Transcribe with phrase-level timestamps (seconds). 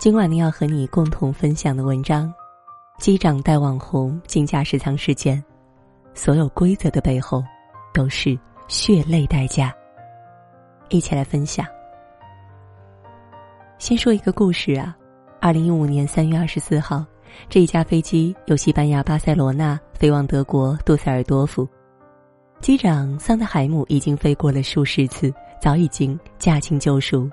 [0.00, 2.32] 今晚呢，要和你共同分享的文章：
[2.98, 5.44] 机长带网红进驾驶舱事件，
[6.14, 7.44] 所有规则的背后
[7.92, 8.34] 都是
[8.66, 9.70] 血泪代价。
[10.88, 11.66] 一起来分享。
[13.76, 14.96] 先说一个故事啊，
[15.38, 17.04] 二零一五年三月二十四号，
[17.50, 21.68] 这一架飞机由西班牙巴塞罗那飞往德国杜塞尔多夫，
[22.62, 25.30] 机长桑德海姆已经飞过了数十次，
[25.60, 27.28] 早已经驾轻就熟。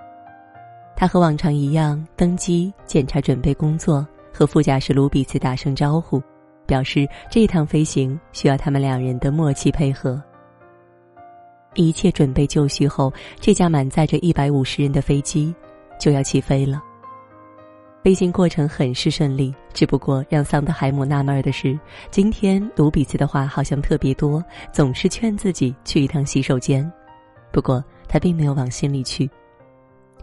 [0.98, 6.22] 他和往常一样登机检查准备工作，和副驾驶卢比茨打声招呼，
[6.66, 10.22] 表示这趟飞行需要他们两人的默契配合。
[11.76, 15.56] 一切准备就绪后，这架满载着一百五十人的飞机。
[16.00, 16.80] 就要起飞了。
[18.04, 21.76] 飞行过程很是顺利，只不过让桑德海姆纳闷的是，
[22.12, 26.88] 今天卢比茨的话好像特别多，总是劝自己去一趟洗手间。
[27.52, 29.28] 不过他并没有往心里去。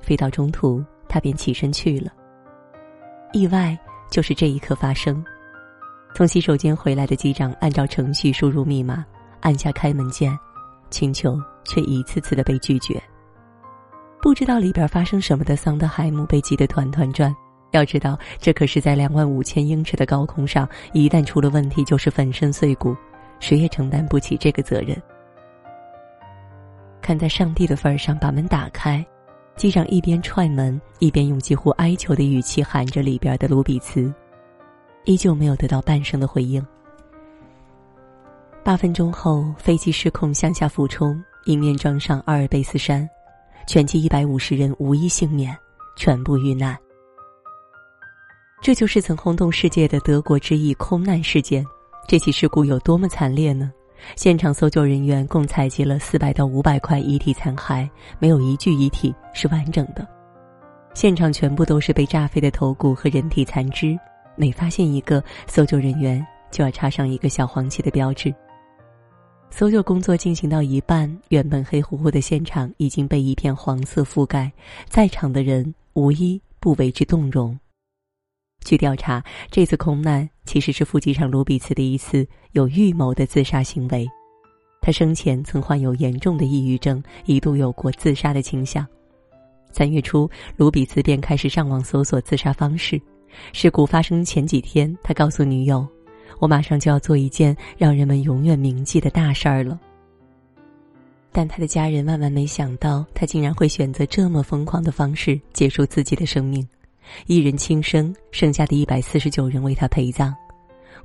[0.05, 2.13] 飞到中途，他便起身去了。
[3.33, 3.77] 意外
[4.11, 5.25] 就是这一刻发生。
[6.15, 9.05] 从洗手间回来的机长按照程序输入密码，
[9.41, 10.39] 按下开门键，
[10.91, 13.03] 请求却一次次的被拒绝。
[14.23, 17.35] 不知道里边发生什么的桑德海姆被急得团团转。
[17.73, 22.97] 要知道，这可是在两万五千英尺的高空上，一旦出了问题就是粉身碎骨，
[23.41, 24.97] 谁也承担不起这个责任。
[27.03, 29.05] 看在上帝的份儿上，把门打开。
[29.57, 34.13] 机长一边踹门，一边用几乎哀求的语气喊着里边的卢比茨，
[35.05, 36.65] 依旧没有得到半声的回应。
[38.65, 43.09] 八分钟后，飞机失控向下俯冲，迎面撞上阿尔卑斯山。
[43.67, 45.57] 全机一百五十人无一幸免，
[45.97, 46.77] 全部遇难。
[48.61, 51.65] 这就是曾轰动世界的德国之翼空难事件。
[52.07, 53.73] 这起事故有多么惨烈呢？
[54.17, 57.89] 现场搜救人员共采集了四百到五百块遗体残骸，
[58.19, 60.07] 没有一具遗体是完整的。
[60.95, 63.99] 现场全部都是被炸飞的头骨和人体残肢，
[64.37, 68.33] 每发现一个，搜救人员就要插上一个小黄旗的标志。
[69.51, 74.53] 搜救工作进行到一半，原本黑乎乎的现场已经被一片黄色覆盖，
[74.89, 77.59] 在场的人无一不为之动容。
[78.65, 84.09] 据调查，这次空难其实是副机长卢比茨的一次有预谋的自杀行为。
[84.81, 88.87] 他生前曾患有严重的抑郁症，一度有过自杀的倾向。
[89.71, 93.01] 三月初，卢比茨便开始上网搜索自杀方式。
[93.53, 95.87] 事故发生前几天，他告诉女友。
[96.41, 99.79] 我马上就要做一件让人们永远铭记的大事儿了。
[101.33, 106.67] 但他的家人万万没想到，他竟然会选择这么疯狂的方式结束自己的生命，
[107.27, 110.35] 一人轻生，剩下的一百四十九人为他陪葬。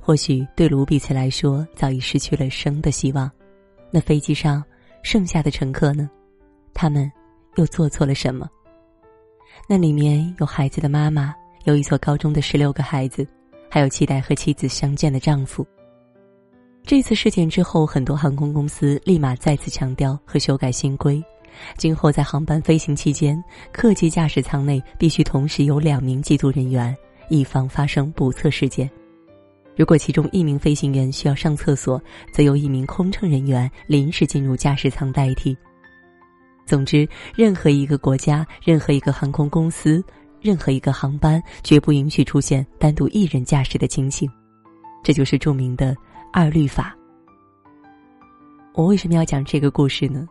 [0.00, 3.30] 或许对卢比茨来说，早已失去了生的希望。
[3.90, 4.62] 那飞机上
[5.02, 6.08] 剩下的乘客呢？
[6.72, 7.10] 他们
[7.56, 8.48] 又做错了什么？
[9.68, 11.34] 那里面有孩子的妈妈，
[11.64, 13.26] 有一所高中的十六个孩子。
[13.72, 15.64] 还有期待和妻子相见的丈夫。
[16.82, 21.22] 这次事件之后，很多航空公司立马再次强调和修改新规，
[21.76, 26.96] 今后在航班飞行期间，客机驾驶舱内必须同时有两名机组人员，
[27.28, 28.90] 以防发生不测事件。
[29.76, 32.02] 如果其中一名飞行员需要上厕所，
[32.32, 35.56] 则由一名空乘人员临时进入驾驶舱代替。
[36.66, 40.02] 总之，任何一个国家，任何一个航空公司。
[40.42, 44.26] 任何一个航班绝不允许出现单独一人驾驶的情形，
[45.04, 45.94] 这就是著名的
[46.32, 46.96] “二律法”。
[48.72, 50.26] 我为什么要讲这个故事呢？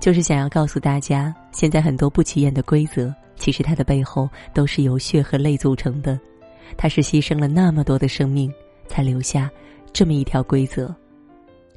[0.00, 6.18] 就是想要告诉大家，现在很多不起眼的规则，其实它的背后都是由血和泪组成的。
[6.76, 8.50] 它是牺牲了那么多的生命，
[8.88, 9.50] 才留下
[9.92, 10.94] 这么一条规则。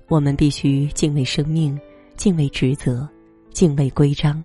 [0.08, 1.78] 我们必须敬畏生命，
[2.16, 3.08] 敬畏职责，
[3.52, 4.42] 敬畏规章。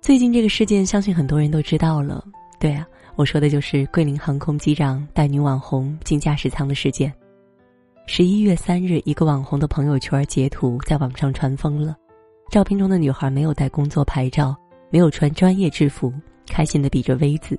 [0.00, 2.24] 最近这个事件，相信很多人都知道了。
[2.58, 7.12] 对啊，我说的就是桂林航空机长带女网红进驾驶舱的事件。
[8.08, 11.96] 十一月三日，一个网红的朋友圈截图在网上传疯了。
[12.48, 14.56] 照片中的女孩没有带工作牌照，
[14.90, 16.12] 没有穿专业制服，
[16.48, 17.58] 开心的比着 V 字，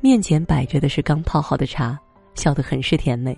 [0.00, 1.98] 面前摆着的是刚泡好的茶，
[2.34, 3.36] 笑得很是甜美。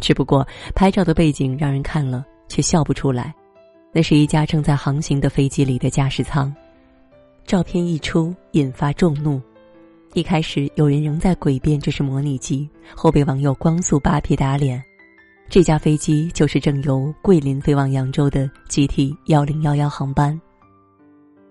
[0.00, 0.44] 只不过
[0.74, 3.34] 拍照的背景让人看了却笑不出来，
[3.92, 6.52] 那是一架正在航行的飞机里的驾驶舱。
[7.44, 9.40] 照片一出，引发众怒。
[10.14, 14.82] 一开始有人仍在诡辩这是模拟机，后被网友光速扒皮打脸。
[15.48, 20.38] 这架飞机就是正由桂林飞往扬州的 GT 幺零幺幺航班。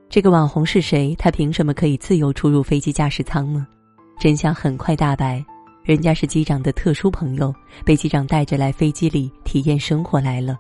[0.10, 1.16] 这个网红是谁？
[1.18, 3.66] 他凭什么可以自由出入飞机驾驶舱呢？
[4.20, 5.44] 真相很快大白，
[5.84, 7.54] 人家是机长的特殊朋友，
[7.86, 10.60] 被机长带着来飞机里体验生活来了。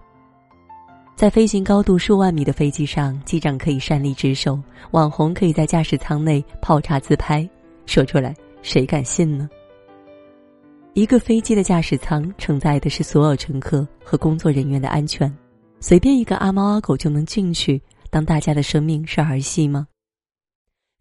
[1.16, 4.60] 在飞行高度数万米的飞机上，机长可以擅离职守，
[4.92, 7.48] 网红可以在驾驶舱内泡茶自拍，
[7.86, 9.48] 说出来谁敢信呢？
[10.96, 15.32] 一个飞机的驾驶舱承载的是所有乘客和工作人员的安全，
[15.80, 17.82] 随便一个阿猫阿狗就能进去，
[18.12, 19.88] 当大家的生命是儿戏吗？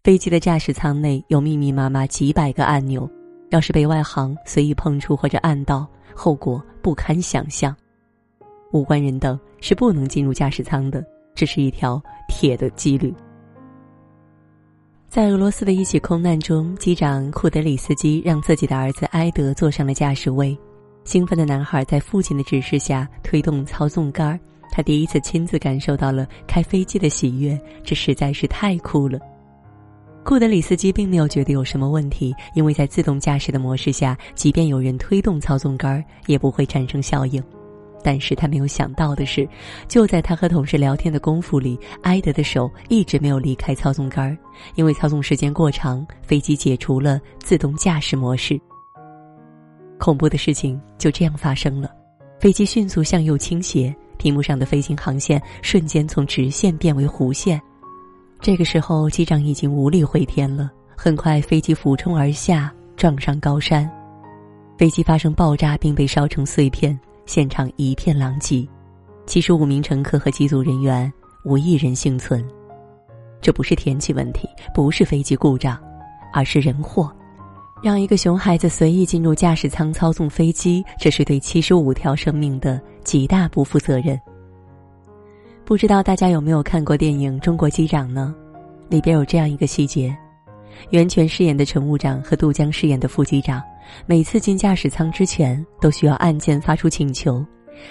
[0.03, 3.07] 飞机的驾驶舱内有密密麻麻几百个按钮，
[3.51, 7.75] 要是被外行随意碰触或者按到，后果不堪想象。
[8.71, 11.05] 无关人等是不能进入驾驶舱的，
[11.35, 13.13] 这是一条铁的纪律。
[15.13, 20.57] 在俄罗斯的一起空难中，机长库德里斯基让自己的儿子埃德坐上了驾驶位。
[21.03, 24.39] 兴奋的男孩在父亲的指示下推动操纵杆，
[24.71, 29.19] 他第一次亲自感受到了开飞机的喜悦，这实在是太酷了。
[30.23, 37.39] 库德里斯基并没有觉得有什么问题，因为在自动驾驶的模式下，即便有人推动操纵杆，也不会产生效应。
[38.03, 39.47] 但是他没有想到的是，
[39.87, 44.37] 就在他和同事聊天的功夫里，埃德的手一直没有离开操纵杆儿，
[44.75, 48.59] 因为操纵时间过长，飞机解除了自动驾驶模式。
[49.97, 51.89] 恐怖的事情就这样发生了，
[52.39, 57.61] 飞机迅速向右倾斜，屏幕上的飞行航线瞬间从直线变为弧线。
[58.41, 60.69] 这个时候，机长已经无力回天了。
[60.97, 63.89] 很快，飞机俯冲而下，撞上高山，
[64.77, 66.99] 飞机发生爆炸，并被烧成碎片。
[67.25, 68.67] 现场一片狼藉，
[69.25, 71.11] 七十五名乘客和机组人员
[71.45, 72.43] 无一人幸存。
[73.41, 75.77] 这不是天气问题，不是飞机故障，
[76.33, 77.11] 而是人祸。
[77.81, 84.19] 让一个熊孩子随意进入驾驶舱操纵飞机，这是对七十五条生命的极大不负责任。
[85.65, 88.33] 不知道大家有没有看过电影《中国机长》呢？
[88.89, 90.15] 里边有这样一个细节：
[90.91, 93.61] 袁泉饰演的乘务长和杜江饰演的副机长。
[94.05, 97.45] 每次进驾驶舱之前，都需要按键发出请求，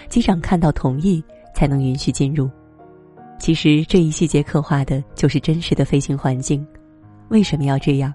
[0.09, 1.23] 机长看到同意
[1.55, 2.51] 才能允许进入。
[3.39, 6.65] 其实这一细节刻画的就是真实的飞行环境。
[7.29, 8.13] 为什么要这样？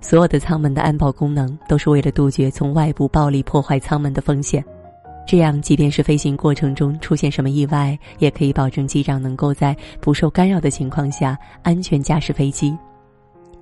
[0.00, 4.62] 所有的舱门的安保功能都是为了杜绝从外部暴力破坏舱门的风险。
[5.24, 12.76] 这样，即便是飞行过程中出现什么意外，也可以保证机长能够在不受干扰的情况下安全驾驶飞机。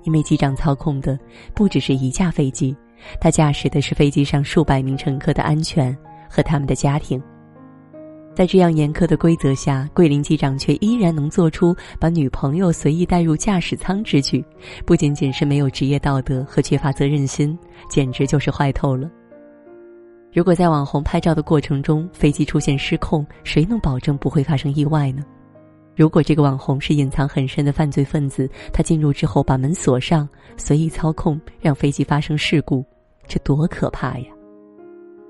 [0.05, 1.19] 因为机长操控的
[1.55, 2.75] 不只是一架飞机。
[3.21, 5.97] 他驾驶的是飞机上数百名乘客的安全
[6.29, 7.23] 和他们的家庭，
[8.35, 14.45] 在这样严苛的规则下，桂林机长却依然能做出把女朋友随意带入驾驶舱之举，
[14.87, 17.59] 不仅仅是没有职业道德和缺乏责任心，
[17.89, 19.11] 简直就是坏透了。
[20.33, 25.25] 如果在网红拍照的过程中飞机出现失控，谁能保证不会发生意外呢？
[26.01, 30.27] 如果这个网红是隐藏很深的犯罪分子，他进入之后把门锁上，
[30.57, 32.83] 随意操控，让飞机发生事故，
[33.29, 34.25] 这多可怕呀！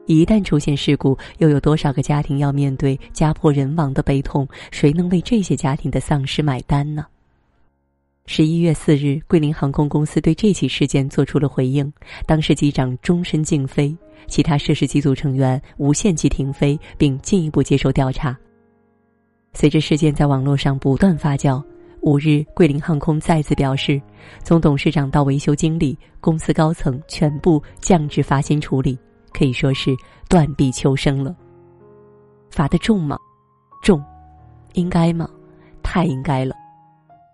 [0.06, 4.46] 一旦出现事故，又有多少个家庭要面对家破人亡的悲痛？
[4.70, 7.04] 谁能为这些家庭的丧失买单呢？
[8.26, 11.92] 十一月四日，桂林航空公司对这起事件做出了回应，
[12.26, 13.92] 当时机长终身禁飞，
[14.28, 18.38] 其他涉事机组成员无限期停飞，并进一步接受调查。
[19.52, 21.62] 随着事件在网络上不断发酵，
[22.02, 24.00] 五日，桂林航空再次表示，
[24.42, 28.98] 从董事长到维修经理，公司高层全部降至罚薪处理，
[29.32, 29.90] 可以说是
[30.28, 31.34] 断臂求生了。
[32.50, 33.18] 罚的重吗？
[33.82, 34.02] 重，
[34.74, 35.28] 应该吗？
[35.82, 36.54] 太应该了。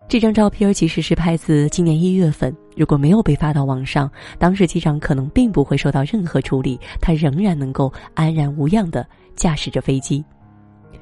[0.08, 10.24] 这张照片其实是拍自今年一月份，如果没有被发到网上，当时机长可能并不会受到任何处理，他仍然能够安然无恙的驾驶着飞机。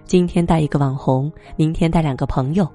[0.05, 2.69] 今天带一个网红，明天带两个朋友，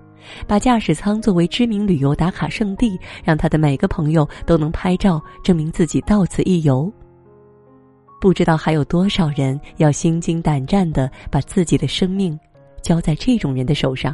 [0.48, 6.92] 把驾驶舱作为知名旅游打卡圣地，让他的每个朋友都能拍照证明自己到此一游。
[8.22, 12.38] 不知道还有多少人要心惊胆战的把自己的生命
[12.82, 14.14] 交在这种人的手上。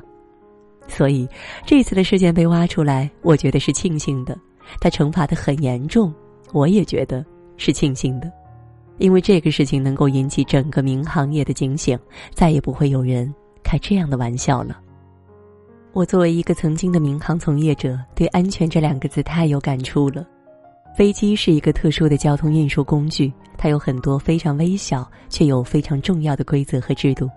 [0.88, 1.28] 所以，
[1.66, 4.38] 这次的事件被挖出来，我觉得是庆幸的。
[4.80, 6.14] 他惩罚的很严重，
[6.54, 7.26] 我也觉得
[7.58, 8.32] 是庆幸的。
[8.98, 11.98] 因为这个事情能够引起整个民航业的警醒，
[12.34, 13.34] 再也不会有人
[13.64, 14.80] 开这样的玩笑了。
[15.94, 20.26] 我作为一个曾经的民航从业者，对“安全”这两个字太有感触了。
[20.96, 27.30] 飞机是一个特殊的交通运输工具，它有很多非常微小却有非常重要的规则和制度。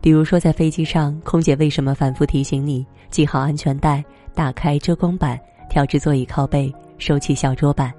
[0.00, 7.92] 比如说，在飞机上，空姐为什么反复提醒你系好安全带、打开遮光板、调至座椅靠背、收起小桌板？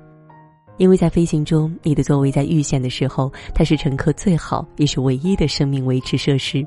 [0.78, 6.66] 因为在飞行中，你的座位在遇险的时候，它是乘客最好也是唯一的生命维持设施。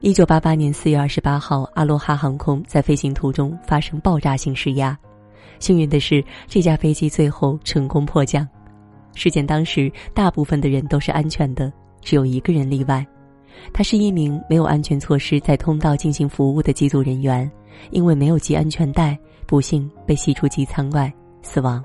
[0.00, 4.96] 一九八八年四月二十八号，阿罗哈航空在飞行途中发生爆炸性失压，
[5.58, 8.46] 幸运的是，这架飞机最后成功迫降。
[9.14, 13.04] 事件当时，大部分的人都是安全的，只有一个人例外，
[13.72, 17.50] 他是一名没有安全措施在通道进行服务的机组人员，
[17.90, 21.12] 因为没有系安全带，不幸被吸出机舱外，
[21.42, 21.82] 死亡。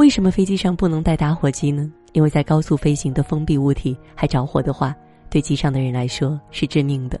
[0.00, 1.92] 为什么飞机上不能带打火机呢？
[2.14, 4.96] 因为在高速飞行的封闭物体还着火的话，
[5.28, 7.20] 对机上的人来说是致命的。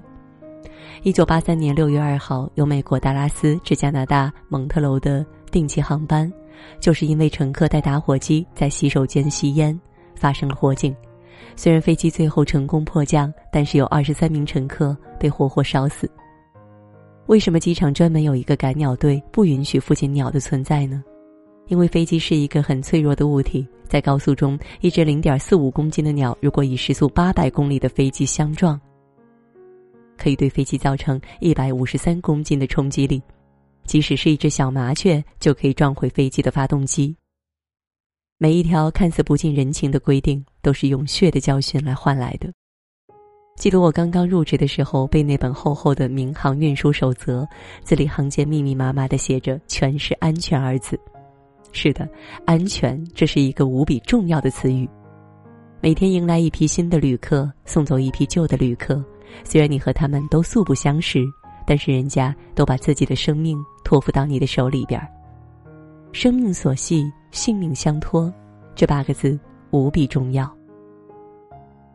[1.02, 6.32] 一九八三年六月二号，由美国达拉斯至加拿大蒙特楼的定期航班，
[6.80, 9.78] 就是因为乘客带打火机在洗手间吸烟，
[10.14, 10.96] 发生了火警。
[11.56, 16.10] 虽然飞机最后成功迫降，但是有二十三名乘客被活活烧死。
[17.26, 21.04] 为什么机场专门有一个赶鸟队，不允许附近鸟的存在呢？
[21.70, 28.78] 因为飞机是一个很脆弱的物体，在高速中，一只零点四五公斤的鸟，如果与时速八百公里的飞机相撞，
[30.18, 33.22] 可以对飞机造成一百五十三公斤的冲击力。
[33.84, 37.16] 即使是一只小麻雀，就可以撞毁飞机的发动机。
[38.36, 42.52] 每一条看似不近人情的规定，都是用血的教训来换来的。
[43.56, 47.46] 记得我刚刚入职的时候，背那本厚厚的民航运输守则，
[47.84, 50.98] 字里行间密密麻麻的写着“全是安全”二字。
[51.72, 52.08] 是的，
[52.44, 54.88] 安全，这是一个无比重要的词语。
[55.80, 59.02] 每天迎来一批新的旅客，送走一批旧的旅客。
[59.44, 61.24] 虽然你和他们都素不相识，
[61.66, 65.08] 但是人家都把自己的生命托付到你的手里边儿。
[66.12, 68.32] 生命所系，性命相托，
[68.74, 69.38] 这八个字
[69.70, 70.52] 无比重要。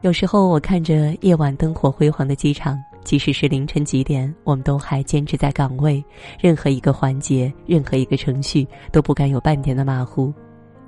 [0.01, 2.77] 有时候我看着夜晚灯火辉煌的机场。
[3.05, 6.03] 即使是凌晨几点，我们都还坚持在岗位，
[6.41, 10.33] 任何一个环节，任何一个程序都不敢有半点的马虎，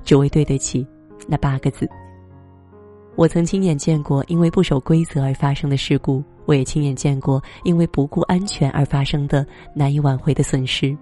[0.04, 0.86] 只为对得起
[1.28, 1.88] 那八个字。
[3.16, 10.98] 我曾亲眼见过因为不守规则而发生的事故，我也亲眼见过因为不顾安全而发生的难以挽回的损失。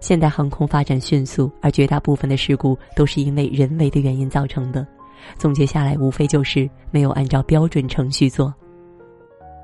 [0.00, 4.86] 现代航空发展迅速，而绝大部分的事故都是因为人为的原因造成的。
[5.38, 8.52] 总结下来，无非就是没有按照标准程序做。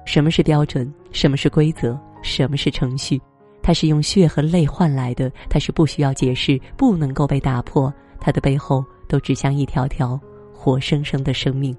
[0.04, 0.92] 什么是标准？
[1.12, 1.98] 什么是规则？
[2.22, 3.20] 什么是程序？
[3.62, 7.92] 它是用血和泪换来的，它是不需要解释，不能够被打破。
[8.20, 10.20] 它的背后都指向一条条
[10.52, 11.76] 活生生的生命。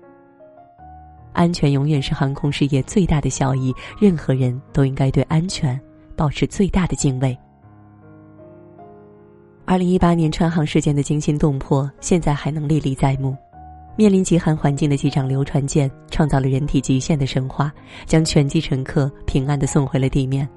[1.34, 5.80] 安全永远是航空事业最大的效益，任何人都应该对安全
[6.16, 7.38] 保持最大的敬畏。
[9.66, 13.36] 二零一八年川航事件的惊心动魄，现在还能历历在目。
[13.96, 17.72] 面临极寒环境的机长刘传健，创造了人体极限的神话，
[18.06, 20.50] 将全机乘客平安的送回了地面。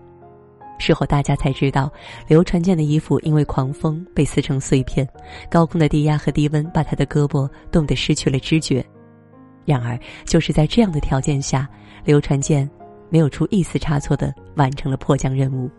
[0.78, 1.90] 事后大家才知道，
[2.26, 5.06] 刘传健的衣服因为狂风被撕成碎片，
[5.50, 8.84] 高空的低压和低温把他的胳膊冻得失去了知觉。
[9.64, 11.68] 然而，就是在这样的条件下，
[12.04, 12.68] 刘传健
[13.10, 15.70] 没有出一丝差错的完成了迫降任务。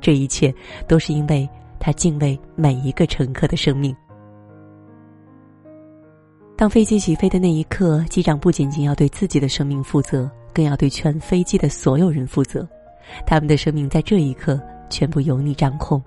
[0.00, 0.52] 这一切
[0.86, 3.94] 都是因为他敬畏每一个乘客的生命。
[6.56, 12.68] 当飞机起飞的那一刻，机长不仅仅要对自己的生命负责，更要对全飞机的所有人负责。
[13.26, 16.00] 他们的生命在这一刻全部由你掌控，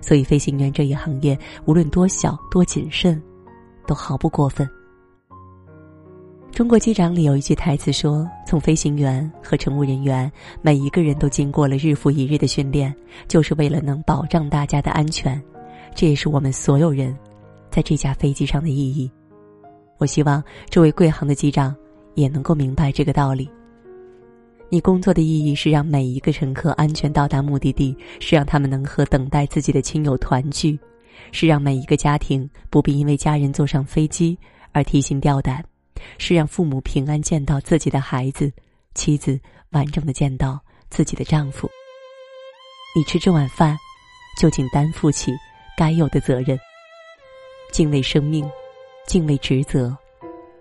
[0.00, 3.22] 所以飞行员这一行业无论多小多谨慎，
[3.86, 4.68] 都毫不过分。
[6.50, 12.94] 中国机长里有一句台词说：“从飞行员和乘务人员，每一个人都经过了日复一日的训练，
[13.28, 15.40] 就是为了能保障大家的安全。
[15.94, 17.16] 这也是我们所有人
[17.70, 19.10] 在这架飞机上的意义。”
[19.98, 21.74] 我希望这位贵航的机长
[22.14, 23.48] 也能够明白这个道理。
[24.70, 30.76] 你工作的意义是让每一个乘客安全到达目的地，是让他们能和等待自己的亲友团聚，
[31.30, 34.36] 是让每一个家庭不必因为家人坐上飞机
[34.72, 35.64] 而提心吊胆，
[36.18, 38.50] 是让父母平安见到自己的孩子，
[38.94, 39.38] 妻子
[39.70, 40.58] 完整的见到
[40.90, 41.70] 自己的丈夫。
[42.96, 43.76] 你吃这碗饭，
[44.40, 45.32] 就请担负起
[45.76, 46.58] 该有的责任，
[47.70, 48.44] 敬畏生命。
[49.06, 49.94] 敬畏职责，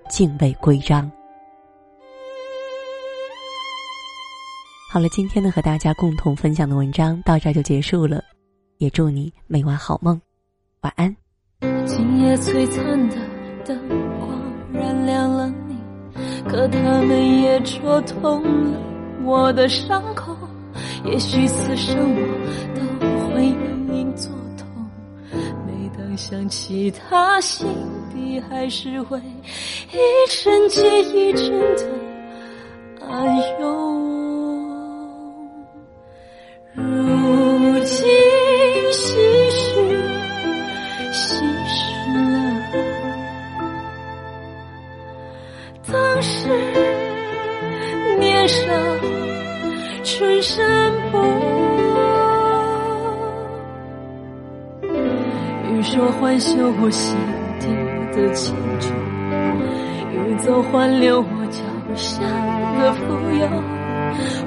[0.10, 1.10] 敬畏规章。
[4.92, 8.22] 好了，今天呢和大家共同分享的文章到这就结束了，
[8.78, 10.22] 也祝你每晚好梦，
[10.82, 11.16] 晚安。
[11.86, 13.16] 今夜璀璨的
[13.66, 13.78] 灯
[14.20, 14.40] 光
[14.74, 15.78] 燃亮了你，
[16.48, 18.80] 可他们也戳痛了
[19.24, 20.38] 我的伤口。
[21.06, 22.22] 也许此生我
[22.76, 22.82] 都
[23.34, 24.32] 会隐隐作，
[26.18, 27.68] 想起他心。
[28.14, 29.98] 底还是会一
[30.30, 33.26] 阵接一阵的暗
[33.60, 33.93] 涌，
[56.32, 57.16] 欲说还休，我心
[57.60, 57.68] 底。
[58.14, 58.94] 的清楚，
[60.14, 61.62] 欲走还留我脚
[61.96, 62.22] 下
[62.78, 63.02] 的浮
[63.40, 63.48] 游。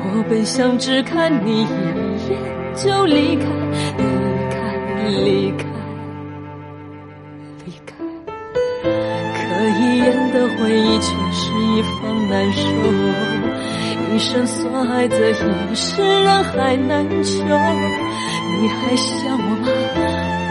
[0.04, 1.66] 我本想只看你一
[2.30, 2.38] 眼
[2.76, 3.44] 就离开，
[3.98, 4.04] 离
[4.52, 4.56] 开，
[5.24, 5.66] 离开，
[7.64, 7.92] 离开。
[9.34, 9.40] 可
[9.80, 12.62] 一眼的回忆却是一方难收，
[14.14, 17.42] 一生所爱的一世人海难求。
[17.42, 19.66] 你还想我吗？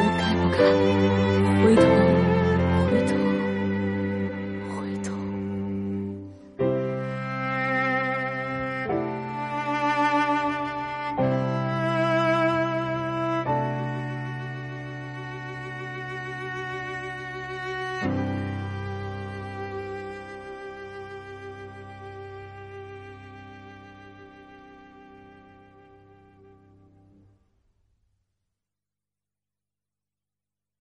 [0.01, 0.59] 我该不该？